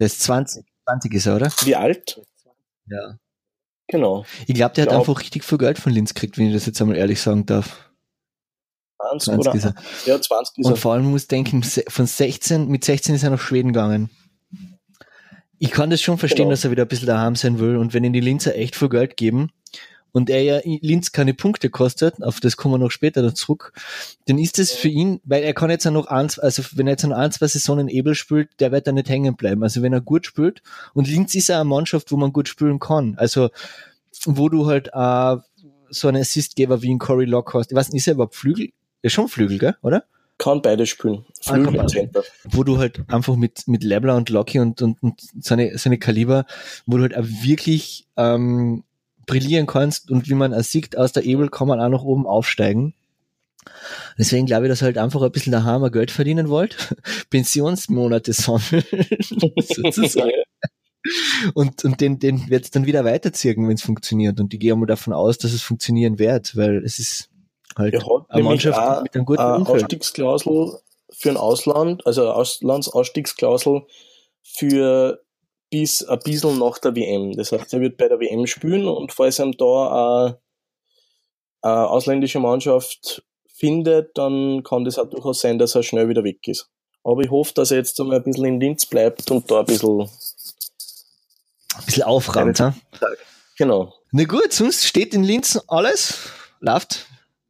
[0.00, 0.64] Der ist 20.
[0.86, 1.52] 20 ist er, oder?
[1.62, 2.20] Wie alt?
[2.86, 3.18] Ja.
[3.86, 4.24] Genau.
[4.46, 6.80] Ich glaube, der hat einfach richtig viel Geld von Linz gekriegt, wenn ich das jetzt
[6.80, 7.90] einmal ehrlich sagen darf.
[9.00, 9.54] 20, 20 oder?
[9.54, 9.74] Ist er.
[10.06, 10.70] Ja, 20 ist er.
[10.70, 14.10] Und vor allem muss denken, von 16, mit 16 ist er nach Schweden gegangen.
[15.58, 16.50] Ich kann das schon verstehen, genau.
[16.50, 17.76] dass er wieder ein bisschen daheim sein will.
[17.76, 19.50] Und wenn ihn die Linzer echt viel Geld geben,
[20.14, 23.72] und er ja Linz keine Punkte kostet, auf das kommen wir noch später noch zurück,
[24.26, 27.04] dann ist es für ihn, weil er kann jetzt noch ein, also wenn er jetzt
[27.04, 29.64] noch ein, zwei Saisonen Ebel spielt, der wird da nicht hängen bleiben.
[29.64, 30.62] Also wenn er gut spielt,
[30.94, 33.16] und Linz ist ja eine Mannschaft, wo man gut spielen kann.
[33.18, 33.50] Also
[34.24, 35.36] wo du halt äh,
[35.90, 37.72] so einen Assistgeber wie ein Corey Lock hast.
[37.72, 38.70] Ich weiß nicht, ist er überhaupt Flügel?
[39.02, 39.76] Ja, schon Flügel, gell?
[39.82, 40.04] oder?
[40.38, 41.24] Kann beide spielen.
[41.46, 42.22] Ah, Flügel und Center.
[42.44, 46.46] Wo du halt einfach mit, mit Lebler und Locky und, und, und seine, seine Kaliber,
[46.86, 48.84] wo du halt auch wirklich ähm,
[49.26, 52.94] brillieren kannst und wie man sieht, aus der Ebel kann man auch nach oben aufsteigen.
[54.18, 56.94] Deswegen glaube ich, dass ihr halt einfach ein bisschen daheim Geld verdienen wollt,
[57.30, 58.84] Pensionsmonate sammeln,
[59.58, 60.30] sozusagen.
[61.52, 64.40] Und, und den, den wird es dann wieder weiterziehen, wenn es funktioniert.
[64.40, 67.28] Und ich gehe mal davon aus, dass es funktionieren wird, weil es ist
[67.76, 70.78] halt eine Mannschaft mit einem guten eine Ausstiegsklausel
[71.10, 73.82] für ein Ausland, also Auslandsausstiegsklausel
[74.42, 75.23] für
[75.74, 77.32] bis ein bisschen nach der WM.
[77.32, 80.38] Das heißt, er wird bei der WM spielen und falls er da eine,
[81.62, 86.46] eine ausländische Mannschaft findet, dann kann das auch durchaus sein, dass er schnell wieder weg
[86.46, 86.70] ist.
[87.02, 89.66] Aber ich hoffe, dass er jetzt einmal ein bisschen in Linz bleibt und da ein
[89.66, 92.56] bisschen, ein bisschen aufräumt.
[92.60, 92.72] Ja?
[93.58, 93.92] Genau.
[94.12, 96.28] Na gut, sonst steht in Linz alles,
[96.60, 97.06] läuft,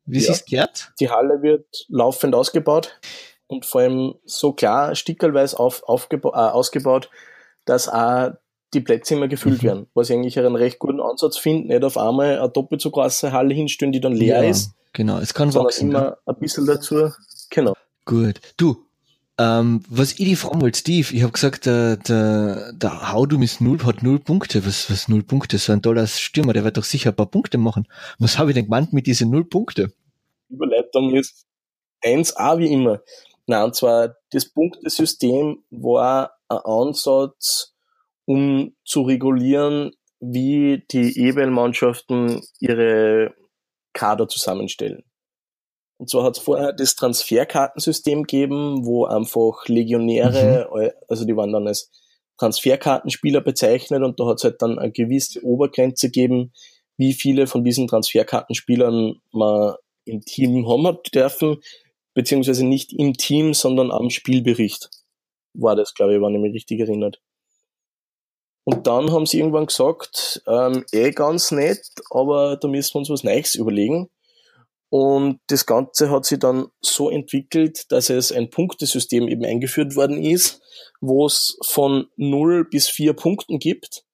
[0.06, 0.32] wie ja.
[0.32, 0.92] es gehört.
[0.98, 2.98] Die Halle wird laufend ausgebaut
[3.48, 7.10] und vor allem so klar stickerweise auf, aufgeba äh, ausgebaut,
[7.64, 8.33] dass auch
[8.72, 9.66] die Plätze immer gefüllt mhm.
[9.66, 12.90] werden, was ich eigentlich einen recht guten Ansatz finde, nicht auf einmal eine doppelt so
[12.90, 14.72] große Halle hinstellen, die dann leer ja, ist.
[14.92, 15.90] Genau, es kann wachsen.
[15.90, 17.11] immer ein bisschen dazu.
[17.50, 17.74] Genau.
[18.05, 18.40] Gut.
[18.57, 18.85] Du,
[19.37, 23.61] ähm, was ich dir fragen wollte, Steve, ich habe gesagt, der, der, der Haudum ist
[23.61, 24.64] null, hat null Punkte.
[24.64, 25.59] Was, was null Punkte?
[25.59, 27.88] So ein toller Stürmer, der wird doch sicher ein paar Punkte machen.
[28.18, 29.92] Was habe ich denn gemeint mit diesen null Punkte?
[30.48, 31.46] Überleitung ist
[32.05, 33.00] 1A wie immer.
[33.46, 37.74] Nein, und zwar das Punktesystem war ein Ansatz,
[38.26, 43.35] um zu regulieren, wie die EWL-Mannschaften ihre
[43.92, 45.04] Kader zusammenstellen.
[45.98, 50.90] Und zwar hat es vorher das Transferkartensystem gegeben, wo einfach Legionäre, mhm.
[51.09, 51.90] also die waren dann als
[52.38, 56.52] Transferkartenspieler bezeichnet und da hat es halt dann eine gewisse Obergrenze gegeben,
[56.96, 61.61] wie viele von diesen Transferkartenspielern man im Team haben hat dürfen,
[62.12, 64.90] beziehungsweise nicht im Team, sondern am Spielbericht
[65.54, 67.20] war das, glaube ich, wenn ich mich richtig erinnert.
[68.64, 73.10] Und dann haben sie irgendwann gesagt, ähm, eh ganz nett, aber da müssen wir uns
[73.10, 74.08] was Neues überlegen.
[74.88, 80.22] Und das Ganze hat sich dann so entwickelt, dass es ein Punktesystem eben eingeführt worden
[80.22, 80.62] ist,
[81.00, 84.04] wo es von 0 bis 4 Punkten gibt.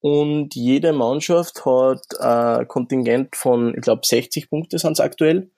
[0.00, 5.50] Und jede Mannschaft hat ein Kontingent von, ich glaube, 60 Punkte sind es aktuell,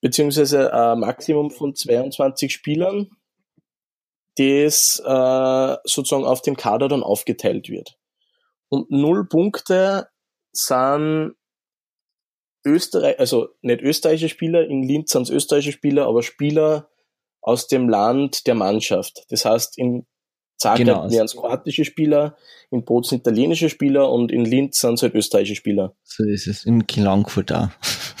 [0.00, 3.10] beziehungsweise ein Maximum von 22 Spielern
[4.36, 7.98] das äh, sozusagen auf dem Kader dann aufgeteilt wird.
[8.68, 10.08] Und null Punkte
[10.52, 11.34] sind
[12.64, 16.88] Österreich, also nicht österreichische Spieler, in Linz sind es österreichische Spieler, aber Spieler
[17.40, 19.24] aus dem Land der Mannschaft.
[19.30, 20.04] Das heißt, in
[20.58, 21.10] Zagreb genau.
[21.10, 22.36] wären es kroatische Spieler,
[22.70, 25.94] in Bozen italienische Spieler und in Linz sind es halt österreichische Spieler.
[26.02, 26.64] So ist es.
[26.64, 27.68] In Klagenfurt auch.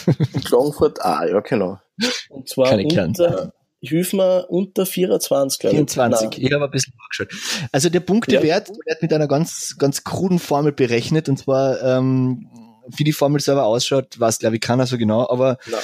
[0.06, 1.80] in Klagenfurt auch, ja genau.
[2.28, 6.44] Und zwar Keine unter, ich hilf mir unter 24, glaube 24, ich.
[6.44, 7.28] ich habe ein bisschen nachgeschaut.
[7.72, 8.74] Also der Punktewert ja.
[8.86, 12.48] wird mit einer ganz, ganz kruden Formel berechnet und zwar, ähm,
[12.88, 15.78] wie die Formel selber ausschaut, weiß glaube ich keiner so genau, aber Na.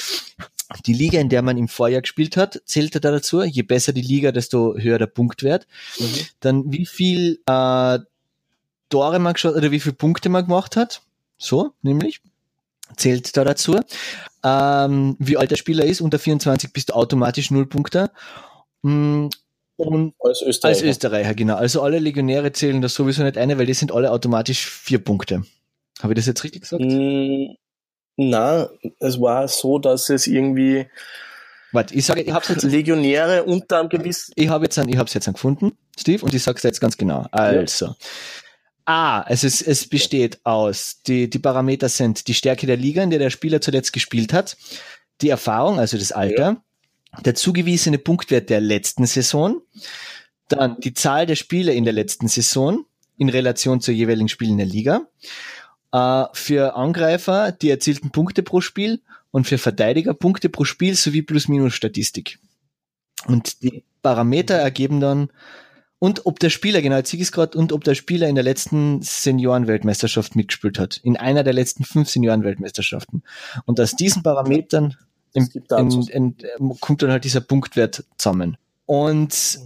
[0.86, 3.42] die Liga, in der man im Vorjahr gespielt hat, zählt da dazu.
[3.42, 5.66] Je besser die Liga, desto höher der Punktwert.
[5.98, 6.26] Mhm.
[6.40, 7.98] Dann wie viel äh,
[8.88, 11.02] Tore man geschaut oder wie viele Punkte man gemacht hat.
[11.38, 12.20] So, nämlich
[12.96, 13.80] zählt da dazu.
[14.44, 18.10] Ähm, wie alt der Spieler ist, unter 24 bist du automatisch null Punkte.
[18.82, 19.28] Mm,
[19.76, 20.78] und als Österreicher.
[20.78, 21.56] Als Österreicher, genau.
[21.56, 25.44] Also alle Legionäre zählen das sowieso nicht eine, weil die sind alle automatisch vier Punkte.
[26.02, 26.82] Habe ich das jetzt richtig gesagt?
[26.84, 27.54] Mm,
[28.16, 30.86] na, es war so, dass es irgendwie
[31.74, 34.32] Warte, ich sage, ich hab's jetzt, Legionäre unter einem gewissen.
[34.36, 36.80] ich habe jetzt, einen- ich hab's jetzt einen gefunden, Steve, und ich sag's dir jetzt
[36.80, 37.26] ganz genau.
[37.32, 37.94] Also.
[38.84, 43.10] A, es ist, es besteht aus, die, die Parameter sind die Stärke der Liga, in
[43.10, 44.56] der der Spieler zuletzt gespielt hat,
[45.20, 46.62] die Erfahrung, also das Alter,
[47.24, 49.60] der zugewiesene Punktwert der letzten Saison,
[50.48, 52.84] dann die Zahl der Spiele in der letzten Saison
[53.16, 55.06] in Relation zur jeweiligen Spielen der Liga,
[55.92, 61.22] äh, für Angreifer die erzielten Punkte pro Spiel und für Verteidiger Punkte pro Spiel sowie
[61.22, 62.38] Plus-Minus-Statistik.
[63.26, 65.30] Und die Parameter ergeben dann,
[66.02, 68.34] und ob der Spieler, genau, jetzt sehe ich es grad, und ob der Spieler in
[68.34, 70.96] der letzten Seniorenweltmeisterschaft mitgespielt hat.
[70.96, 73.22] In einer der letzten fünf Seniorenweltmeisterschaften.
[73.66, 74.96] Und aus diesen Parametern
[75.68, 76.04] dazu.
[76.10, 78.56] in, in, kommt dann halt dieser Punktwert zusammen.
[78.84, 79.60] Und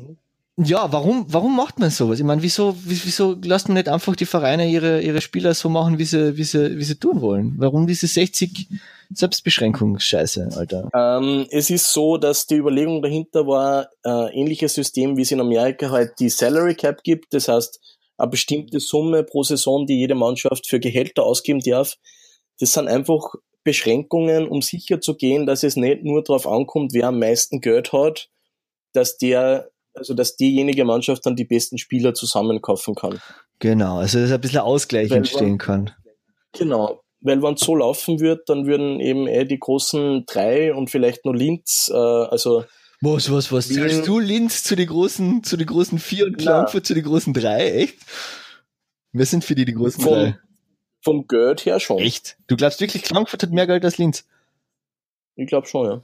[0.59, 2.19] ja, warum, warum macht man sowas?
[2.19, 5.69] Ich meine, wieso, wie- wieso lässt man nicht einfach die Vereine ihre, ihre Spieler so
[5.69, 7.55] machen, wie sie, wie sie, wie sie tun wollen?
[7.59, 8.69] Warum diese 60
[9.13, 10.89] Selbstbeschränkungsscheiße, Alter?
[10.95, 15.41] Ähm, es ist so, dass die Überlegung dahinter war, äh, ähnliches System, wie es in
[15.41, 17.33] Amerika halt die Salary Cap gibt.
[17.35, 17.81] Das heißt,
[18.19, 21.97] eine bestimmte Summe pro Saison, die jede Mannschaft für Gehälter ausgeben darf.
[22.59, 27.09] Das sind einfach Beschränkungen, um sicher zu gehen, dass es nicht nur darauf ankommt, wer
[27.09, 28.29] am meisten Geld hat,
[28.95, 33.21] dass der, also dass diejenige Mannschaft dann die besten Spieler zusammenkaufen kann.
[33.59, 35.93] Genau, also dass ein bisschen Ausgleich Weil entstehen kann.
[36.53, 37.01] Genau.
[37.21, 41.25] Weil wenn es so laufen wird, dann würden eben eh die großen drei und vielleicht
[41.25, 42.65] nur Linz, äh, also
[43.01, 43.69] Was, was, was?
[43.69, 46.43] Zählst du Linz zu den großen, zu den großen vier und.
[46.43, 47.71] Frankfurt zu den großen drei?
[47.71, 47.97] Echt?
[49.13, 50.39] Wir sind für die die großen Vom- drei.
[51.03, 51.99] vom Geld her schon.
[51.99, 52.37] Echt?
[52.49, 54.27] Du glaubst wirklich, Frankfurt hat mehr Geld als Linz?
[55.37, 56.03] Ich glaube schon, ja.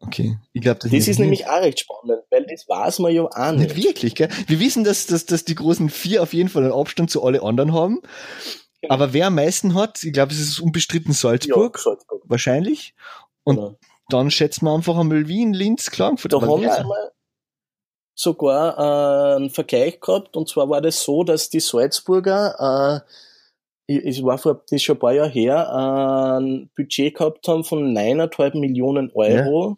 [0.00, 1.08] Okay, ich glaube das, Das nicht.
[1.08, 3.84] ist nämlich auch recht spannend, weil das weiß man ja auch nicht nicht.
[3.84, 4.28] wirklich, gell?
[4.46, 7.42] Wir wissen, dass, dass, dass die großen vier auf jeden Fall einen Abstand zu alle
[7.42, 8.00] anderen haben.
[8.80, 8.94] Genau.
[8.94, 12.22] Aber wer am meisten hat, ich glaube, es ist unbestritten Salzburg, Ja, Salzburg.
[12.26, 12.94] wahrscheinlich.
[13.42, 13.74] Und Genau.
[14.08, 16.32] dann schätzen wir einfach einmal Wien, Linz, Klagenfurt.
[16.32, 16.76] Da haben wer?
[16.76, 17.10] sie mal
[18.14, 23.04] sogar äh, einen Vergleich gehabt, und zwar war das so, dass die Salzburger,
[23.88, 27.14] äh, ich- es war vor, das ist schon ein paar Jahre her, äh, ein Budget
[27.16, 29.76] gehabt haben von 9,5 Millionen Euro.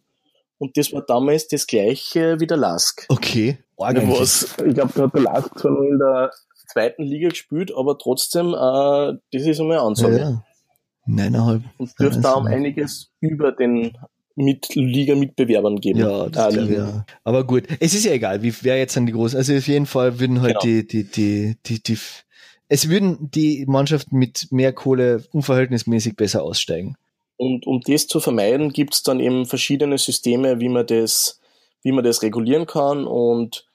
[0.60, 3.04] Und das war damals das gleiche wie der Lask.
[3.08, 3.58] Okay.
[3.78, 4.20] Eigentlich.
[4.20, 6.30] Was, ich glaube, da hat der Lask zwar nur in der
[6.70, 10.18] zweiten Liga gespielt, aber trotzdem, äh, das ist einmal eine Ja, Ansage.
[10.18, 10.44] ja.
[11.06, 11.62] Neuneinhalb.
[11.78, 13.96] Und dürfte da um Also- einiges über den
[14.36, 15.98] mit Liga-Mitbewerbern geben.
[16.00, 16.74] Ja, das Äh, ich, Ligen.
[16.74, 17.06] ja.
[17.24, 19.36] Aber gut, es ist ja egal, wie wer jetzt an die großen.
[19.36, 20.62] Also auf jeden Fall würden halt Genau.
[20.62, 21.98] die, die, die, die, die,
[22.68, 26.96] es würden die Mannschaften mit mehr Kohle unverhältnismäßig besser aussteigen.
[27.40, 31.40] Und um das zu vermeiden, gibt es dann eben verschiedene Systeme, wie man das,
[31.82, 33.06] wie man das regulieren kann.
[33.06, 33.66] Und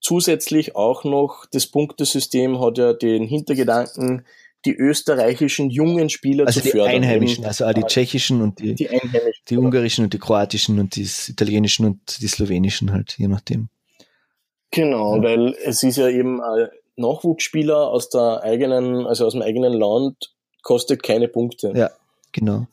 [0.00, 4.24] zusätzlich auch noch das Punktesystem hat ja den Hintergedanken,
[4.64, 6.96] die österreichischen jungen Spieler Also zu die fördern.
[6.96, 8.88] Einheimischen, also auch die tschechischen und die, die
[9.48, 13.68] die ungarischen und die kroatischen und die italienischen und die slowenischen halt, je nachdem.
[14.72, 15.22] Genau, Ja.
[15.22, 20.34] weil es ist ja eben ein Nachwuchsspieler aus der eigenen, also aus dem eigenen Land,
[20.62, 21.72] kostet keine Punkte.
[21.76, 21.90] Ja.
[22.32, 22.66] Genau.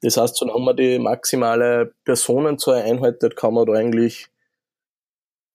[0.00, 4.28] Das heißt, solange man die maximale Personenzahl einhaltet, kann man da eigentlich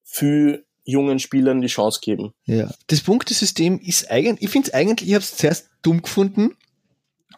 [0.03, 2.33] viel jungen Spielern die Chance geben.
[2.45, 2.69] Ja.
[2.87, 6.57] Das Punktesystem ist eigentlich, ich finde es eigentlich, ich habe es zuerst dumm gefunden,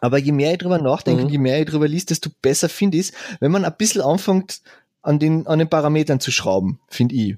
[0.00, 1.28] aber je mehr ich drüber nachdenke, Mhm.
[1.30, 4.60] je mehr ich drüber liest, desto besser finde ich es, wenn man ein bisschen anfängt,
[5.02, 7.36] an den, an den Parametern zu schrauben, finde ich.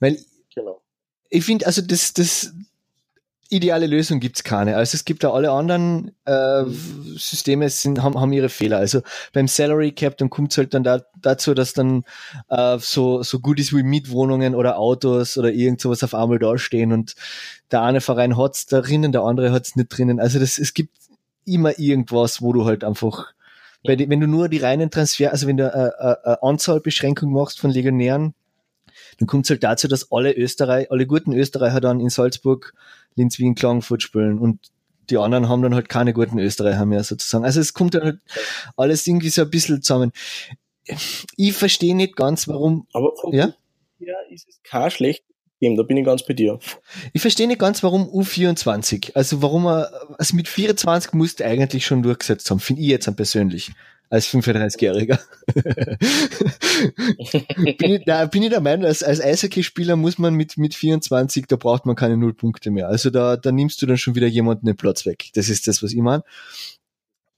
[0.00, 0.18] Weil
[0.54, 0.82] Genau.
[1.30, 2.52] ich finde, also das, das
[3.50, 4.76] ideale Lösung gibt's keine.
[4.76, 6.64] Also es gibt da alle anderen äh,
[7.16, 8.78] Systeme sind, haben, haben ihre Fehler.
[8.78, 9.02] Also
[9.32, 12.04] beim Salary Cap, dann kommt es halt dann da, dazu, dass dann
[12.48, 17.14] äh, so, so Goodies wie Mietwohnungen oder Autos oder irgend sowas auf einmal dastehen und
[17.70, 20.20] der eine Verein hat's da drinnen, der andere hat's nicht drinnen.
[20.20, 20.96] Also das, es gibt
[21.44, 23.32] immer irgendwas, wo du halt einfach,
[23.82, 27.70] wenn du nur die reinen Transfer, also wenn du äh, äh, äh, Anzahlbeschränkung machst von
[27.70, 28.34] Legionären,
[29.18, 32.74] dann kommt es halt dazu, dass alle Österreich, alle guten Österreicher dann in Salzburg,
[33.16, 34.60] Linz, Wien, Klagenfurt spielen und
[35.10, 37.44] die anderen haben dann halt keine guten Österreicher mehr sozusagen.
[37.44, 38.18] Also es kommt dann halt
[38.76, 40.12] alles irgendwie so ein bisschen zusammen.
[41.36, 43.54] Ich verstehe nicht ganz, warum, Aber vom Ja?
[43.98, 46.58] her ist es kein schlechtes System, da bin ich ganz bei dir.
[47.12, 52.02] ich verstehe nicht ganz, warum U24, also warum er, also mit 24 musste eigentlich schon
[52.02, 53.72] durchgesetzt haben, finde ich jetzt am persönlich.
[54.10, 55.18] Als 35-Jähriger.
[57.78, 61.46] bin, ich, da bin ich der Meinung, als, als Eishockeyspieler muss man mit, mit 24,
[61.46, 62.88] da braucht man keine Nullpunkte mehr.
[62.88, 65.30] Also da, da nimmst du dann schon wieder jemanden den Platz weg.
[65.34, 66.22] Das ist das, was ich meine.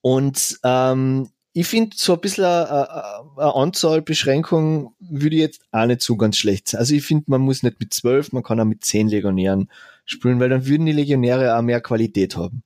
[0.03, 3.05] Und ähm, ich finde so ein bisschen eine,
[3.39, 6.81] eine Anzahlbeschränkung würde ich jetzt auch nicht so ganz schlecht sein.
[6.81, 9.71] Also ich finde, man muss nicht mit zwölf, man kann auch mit zehn Legionären
[10.05, 12.63] spielen, weil dann würden die Legionäre auch mehr Qualität haben.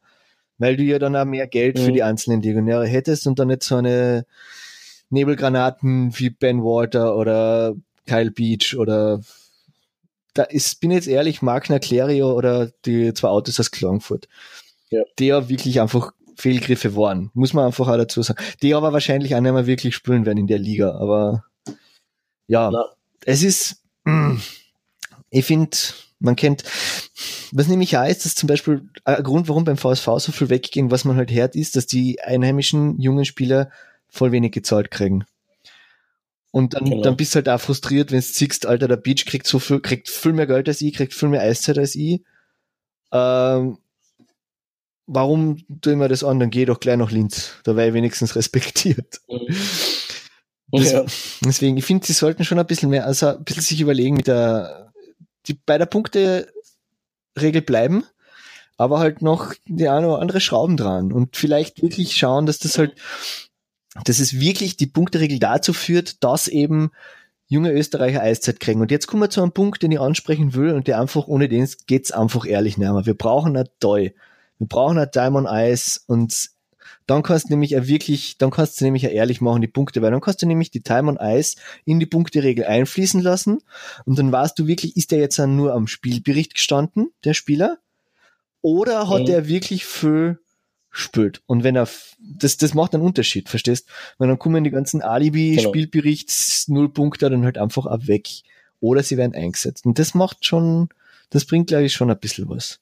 [0.61, 1.95] Weil du ja dann auch mehr Geld für Mhm.
[1.95, 4.25] die einzelnen Legionäre hättest und dann nicht so eine
[5.09, 7.75] Nebelgranaten wie Ben Walter oder
[8.07, 9.21] Kyle Beach oder
[10.35, 14.29] da ist, bin jetzt ehrlich, Magna Clario oder die zwei Autos aus Klagenfurt,
[14.91, 15.03] ja.
[15.19, 18.43] der wirklich einfach Fehlgriffe waren, muss man einfach auch dazu sagen.
[18.63, 21.45] Die aber wahrscheinlich auch nicht mehr wirklich spielen werden in der Liga, aber
[22.47, 22.85] ja, Na.
[23.25, 23.83] es ist,
[25.31, 25.77] ich finde,
[26.21, 26.65] man kennt,
[27.53, 30.91] was nämlich auch ist, dass zum Beispiel ein Grund, warum beim VSV so viel weggehen,
[30.91, 33.71] was man halt hört, ist, dass die einheimischen jungen Spieler
[34.09, 35.25] voll wenig gezahlt kriegen.
[36.53, 37.03] Und dann, genau.
[37.03, 39.81] dann bist du halt auch frustriert, wenn du siehst, Alter, der Beach kriegt so viel,
[39.81, 42.23] kriegt viel mehr Geld als ich, kriegt viel mehr Eiszeit als ich.
[43.13, 43.79] Ähm,
[45.07, 46.41] warum tue ich mir das an?
[46.41, 47.55] Dann geh doch gleich nach Linz.
[47.65, 49.21] Da wäre ich wenigstens respektiert.
[49.29, 49.57] Mhm.
[50.73, 51.05] Das, ja.
[51.45, 54.27] Deswegen, ich finde, sie sollten schon ein bisschen mehr, also ein bisschen sich überlegen mit
[54.27, 54.90] der,
[55.47, 58.05] die, bei der Punkte-Regel bleiben,
[58.77, 62.79] aber halt noch die eine oder andere Schrauben dran und vielleicht wirklich schauen, dass das
[62.79, 62.95] halt
[64.05, 66.91] dass es wirklich die Punkteregel dazu führt, dass eben
[67.49, 68.81] junge Österreicher Eiszeit kriegen.
[68.81, 71.49] Und jetzt kommen wir zu einem Punkt, den ich ansprechen will und der einfach, ohne
[71.49, 73.07] den geht's einfach ehrlich nicht mehr.
[73.07, 74.15] Wir brauchen ein Toy.
[74.59, 76.51] Wir brauchen ein Diamond Eis und
[77.11, 80.11] dann kannst du nämlich wirklich, dann kannst du nämlich auch ehrlich machen, die Punkte, weil
[80.11, 83.59] dann kannst du nämlich die Time on Ice in die Punkteregel einfließen lassen
[84.05, 87.79] und dann weißt du wirklich, ist der jetzt nur am Spielbericht gestanden, der Spieler,
[88.63, 89.31] oder hat mhm.
[89.31, 90.39] er wirklich für
[90.91, 91.43] spült.
[91.47, 93.89] Und wenn er, das, das macht einen Unterschied, verstehst?
[94.19, 96.81] Weil dann kommen die ganzen Alibi-Spielberichts, genau.
[96.81, 98.29] Nullpunkte dann halt einfach ab weg.
[98.81, 99.87] Oder sie werden eingesetzt.
[99.87, 100.89] Und das macht schon,
[101.31, 102.81] das bringt, glaube ich, schon ein bisschen was.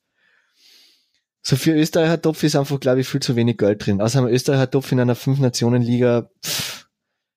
[1.43, 4.01] So für Österreicher Topf ist einfach, glaube ich, viel zu wenig Geld drin.
[4.01, 6.31] Außer Österreicher Topf in einer Fünf-Nationen-Liga,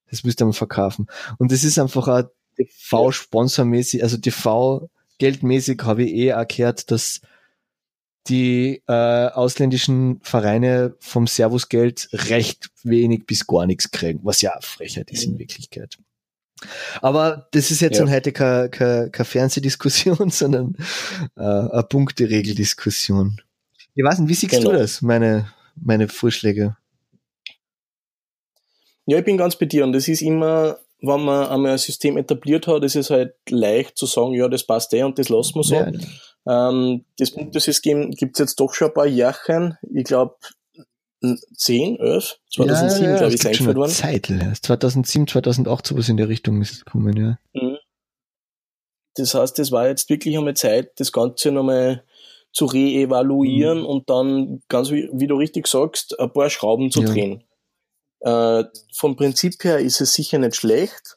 [0.10, 1.08] das müsste man verkaufen.
[1.38, 2.24] Und das ist einfach auch
[2.58, 7.22] TV-Sponsormäßig, also TV-Geldmäßig habe ich eh auch gehört, dass
[8.28, 8.94] die äh,
[9.28, 15.40] ausländischen Vereine vom Servusgeld recht wenig bis gar nichts kriegen, was ja Frechheit ist in.
[15.40, 15.98] Wirklichkeit.
[17.02, 18.08] Aber das ist jetzt ja.
[18.08, 20.76] heute keine, keine, keine Fernsehdiskussion, sondern
[21.36, 23.42] äh, eine Punkteregeldiskussion.
[23.96, 24.72] Ich weiß nicht, wie siehst genau.
[24.72, 26.78] du das, meine, meine Vorschläge?
[29.06, 32.18] Ja, ich bin ganz bei dir und das ist immer, wenn man einmal ein System
[32.18, 35.56] etabliert hat, ist es halt leicht zu sagen, ja, das passt eh und das lassen
[35.56, 35.76] wir so.
[35.76, 35.92] Ja.
[36.48, 39.78] Ähm, das Punktesystem gibt es jetzt doch schon ein paar Jahrchen.
[39.94, 40.36] Ich glaube,
[41.22, 43.92] 10, 11, 2007, ja, ja, glaube ich, ist eingeführt worden.
[43.92, 44.26] Zeit,
[44.62, 47.38] 2007, 2008, sowas in der Richtung ist gekommen, ja.
[47.54, 47.78] Mhm.
[49.16, 52.04] Das heißt, es war jetzt wirklich einmal Zeit, das Ganze nochmal
[52.54, 53.86] zu reevaluieren mhm.
[53.86, 57.08] und dann, ganz wie, wie, du richtig sagst, ein paar Schrauben zu ja.
[57.08, 57.44] drehen.
[58.20, 61.16] Äh, vom Prinzip her ist es sicher nicht schlecht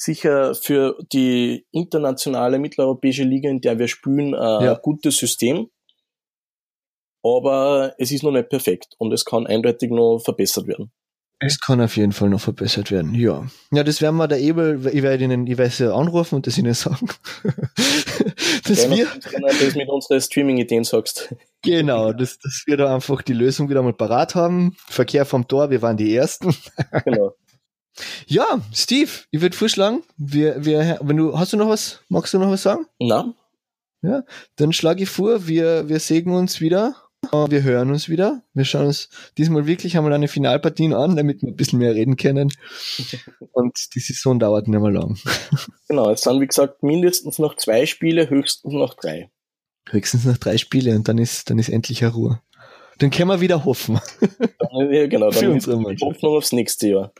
[0.00, 4.74] sicher für die internationale mitteleuropäische Liga, in der wir spielen, ein ja.
[4.74, 5.68] gutes System.
[7.22, 10.90] Aber es ist noch nicht perfekt und es kann eindeutig noch verbessert werden.
[11.38, 13.46] Es kann auf jeden Fall noch verbessert werden, ja.
[13.72, 16.56] Ja, das werden wir der Ebel, ich werde Ihnen, ich werde Sie anrufen und das
[16.56, 17.08] Ihnen sagen.
[18.68, 19.08] dass Gerne, wir,
[19.60, 21.34] das mit unseren Streaming-Ideen sagst.
[21.62, 24.76] Genau, dass, dass wir da einfach die Lösung wieder mal parat haben.
[24.88, 26.54] Verkehr vom Tor, wir waren die Ersten.
[27.04, 27.34] genau.
[28.26, 32.38] Ja, Steve, ich würde vorschlagen, wir, wir, wenn du, hast du noch was, magst du
[32.38, 32.86] noch was sagen?
[32.98, 33.34] Na.
[34.02, 34.24] Ja,
[34.56, 38.86] dann schlage ich vor, wir, wir sägen uns wieder, wir hören uns wieder, wir schauen
[38.86, 42.52] uns diesmal wirklich einmal eine Finalpartie an, damit wir ein bisschen mehr reden können.
[43.52, 45.18] Und die Saison dauert nicht mehr lang.
[45.88, 49.28] Genau, es sind wie gesagt mindestens noch zwei Spiele, höchstens noch drei.
[49.88, 52.40] Höchstens noch drei Spiele und dann ist, dann ist endlich eine Ruhe.
[52.98, 54.00] Dann können wir wieder hoffen.
[54.20, 57.12] Dann, ja, genau, dann Für unsere Hoffnung aufs nächste Jahr.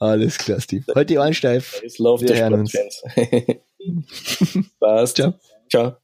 [0.00, 0.84] Alles klar, Steve.
[0.94, 1.80] Heute die Ohren steif.
[1.80, 2.76] Wir hören uns.
[4.78, 5.16] Passt.
[5.16, 5.34] Ciao.
[5.70, 5.96] Ciao.